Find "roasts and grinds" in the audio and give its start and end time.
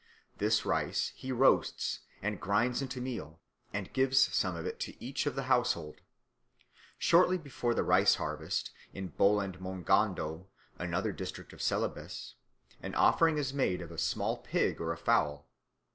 1.31-2.81